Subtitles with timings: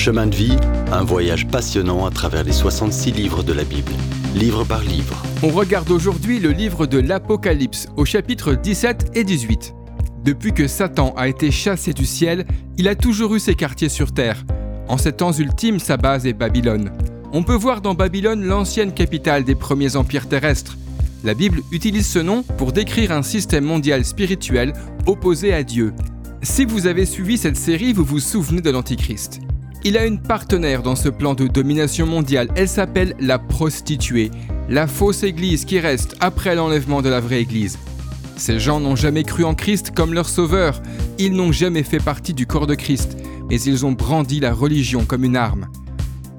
[0.00, 0.56] Chemin de vie,
[0.92, 3.92] un voyage passionnant à travers les 66 livres de la Bible,
[4.34, 5.22] livre par livre.
[5.42, 9.74] On regarde aujourd'hui le livre de l'Apocalypse au chapitre 17 et 18.
[10.24, 12.46] Depuis que Satan a été chassé du ciel,
[12.78, 14.42] il a toujours eu ses quartiers sur terre.
[14.88, 16.92] En ces temps ultimes, sa base est Babylone.
[17.34, 20.78] On peut voir dans Babylone l'ancienne capitale des premiers empires terrestres.
[21.24, 24.72] La Bible utilise ce nom pour décrire un système mondial spirituel
[25.04, 25.92] opposé à Dieu.
[26.40, 29.42] Si vous avez suivi cette série, vous vous souvenez de l'Antichrist.
[29.82, 32.48] Il a une partenaire dans ce plan de domination mondiale.
[32.54, 34.30] Elle s'appelle la prostituée,
[34.68, 37.78] la fausse église qui reste après l'enlèvement de la vraie église.
[38.36, 40.82] Ces gens n'ont jamais cru en Christ comme leur sauveur.
[41.18, 43.16] Ils n'ont jamais fait partie du corps de Christ,
[43.48, 45.66] mais ils ont brandi la religion comme une arme.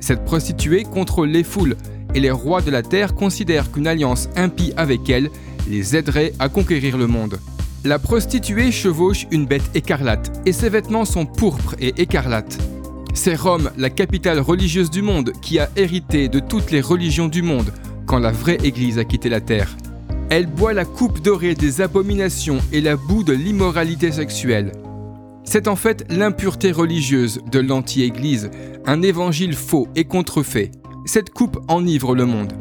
[0.00, 1.76] Cette prostituée contrôle les foules
[2.14, 5.30] et les rois de la terre considèrent qu'une alliance impie avec elle
[5.66, 7.38] les aiderait à conquérir le monde.
[7.84, 12.58] La prostituée chevauche une bête écarlate et ses vêtements sont pourpres et écarlates.
[13.12, 17.42] C'est Rome, la capitale religieuse du monde, qui a hérité de toutes les religions du
[17.42, 17.72] monde
[18.06, 19.76] quand la vraie Église a quitté la terre.
[20.30, 24.72] Elle boit la coupe dorée des abominations et la boue de l'immoralité sexuelle.
[25.44, 28.50] C'est en fait l'impureté religieuse de l'anti-Église,
[28.86, 30.70] un évangile faux et contrefait.
[31.04, 32.52] Cette coupe enivre le monde.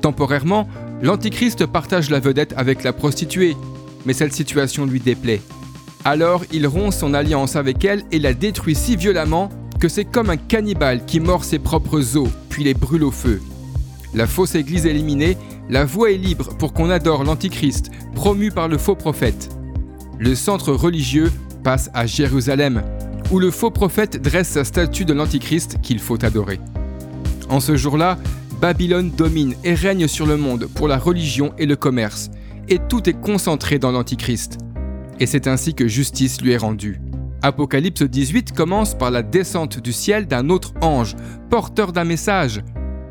[0.00, 0.68] Temporairement,
[1.02, 3.56] l'Antichrist partage la vedette avec la prostituée,
[4.06, 5.42] mais cette situation lui déplaît.
[6.04, 10.30] Alors il rompt son alliance avec elle et la détruit si violemment que c'est comme
[10.30, 13.40] un cannibale qui mord ses propres os, puis les brûle au feu.
[14.14, 15.36] La fausse église éliminée,
[15.68, 19.50] la voie est libre pour qu'on adore l'Antichrist, promu par le faux prophète.
[20.18, 21.30] Le centre religieux
[21.64, 22.82] passe à Jérusalem,
[23.30, 26.60] où le faux prophète dresse sa statue de l'Antichrist qu'il faut adorer.
[27.48, 28.18] En ce jour-là,
[28.60, 32.30] Babylone domine et règne sur le monde pour la religion et le commerce,
[32.68, 34.58] et tout est concentré dans l'Antichrist.
[35.20, 37.00] Et c'est ainsi que justice lui est rendue.
[37.46, 41.14] Apocalypse 18 commence par la descente du ciel d'un autre ange,
[41.48, 42.60] porteur d'un message.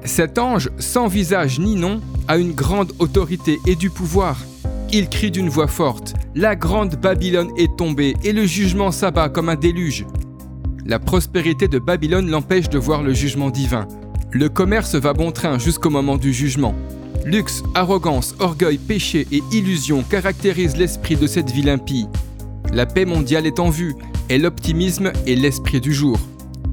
[0.03, 4.37] Cet ange, sans visage ni nom, a une grande autorité et du pouvoir.
[4.91, 9.47] Il crie d'une voix forte, La grande Babylone est tombée et le jugement s'abat comme
[9.47, 10.05] un déluge.
[10.85, 13.87] La prospérité de Babylone l'empêche de voir le jugement divin.
[14.31, 16.75] Le commerce va bon train jusqu'au moment du jugement.
[17.23, 22.07] Luxe, arrogance, orgueil, péché et illusion caractérisent l'esprit de cette ville impie.
[22.75, 23.95] La paix mondiale est en vue,
[24.27, 26.19] et l'optimisme est l'esprit du jour.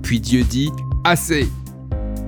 [0.02, 0.72] Puis Dieu dit
[1.04, 1.48] Assez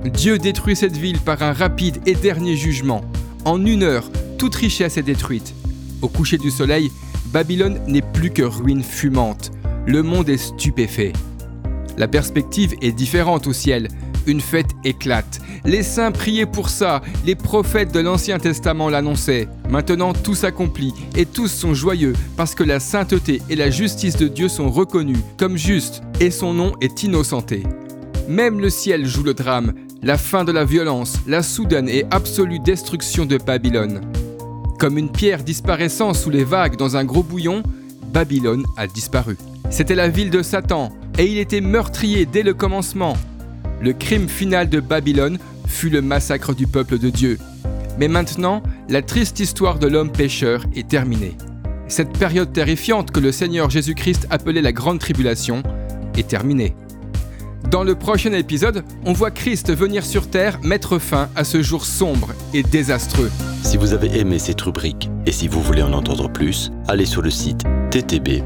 [0.05, 3.01] Dieu détruit cette ville par un rapide et dernier jugement.
[3.43, 5.53] En une heure, toute richesse est détruite.
[6.01, 6.89] Au coucher du soleil,
[7.33, 9.51] Babylone n'est plus que ruine fumante.
[9.85, 11.11] Le monde est stupéfait.
[11.97, 13.89] La perspective est différente au ciel.
[14.27, 15.39] Une fête éclate.
[15.65, 19.47] Les saints priaient pour ça, les prophètes de l'Ancien Testament l'annonçaient.
[19.69, 24.27] Maintenant tout s'accomplit et tous sont joyeux parce que la sainteté et la justice de
[24.27, 27.63] Dieu sont reconnues comme justes et son nom est innocenté.
[28.27, 32.59] Même le ciel joue le drame, la fin de la violence, la soudaine et absolue
[32.59, 34.01] destruction de Babylone.
[34.79, 37.63] Comme une pierre disparaissant sous les vagues dans un gros bouillon,
[38.11, 39.37] Babylone a disparu.
[39.69, 43.15] C'était la ville de Satan, et il était meurtrier dès le commencement.
[43.81, 45.37] Le crime final de Babylone
[45.67, 47.37] fut le massacre du peuple de Dieu.
[47.99, 51.35] Mais maintenant, la triste histoire de l'homme pécheur est terminée.
[51.87, 55.61] Cette période terrifiante que le Seigneur Jésus-Christ appelait la Grande Tribulation
[56.17, 56.75] est terminée.
[57.69, 61.85] Dans le prochain épisode, on voit Christ venir sur Terre mettre fin à ce jour
[61.85, 63.31] sombre et désastreux.
[63.63, 67.21] Si vous avez aimé cette rubrique et si vous voulez en entendre plus, allez sur
[67.21, 68.45] le site ttb.twr.org